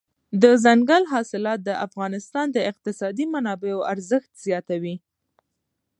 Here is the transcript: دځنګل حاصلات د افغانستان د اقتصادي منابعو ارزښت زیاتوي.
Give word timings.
دځنګل 0.41 1.03
حاصلات 1.13 1.59
د 1.63 1.69
افغانستان 1.87 2.45
د 2.51 2.57
اقتصادي 2.71 3.25
منابعو 3.33 3.85
ارزښت 3.93 4.31
زیاتوي. 4.45 4.95